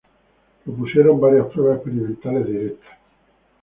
[0.65, 2.97] Propusieron varias pruebas experimentales directas.